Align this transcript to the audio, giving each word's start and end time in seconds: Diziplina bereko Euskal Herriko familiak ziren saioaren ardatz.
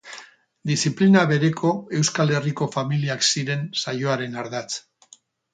Diziplina 0.69 1.25
bereko 1.31 1.73
Euskal 1.99 2.33
Herriko 2.37 2.69
familiak 2.79 3.29
ziren 3.29 3.63
saioaren 3.85 4.43
ardatz. 4.47 4.71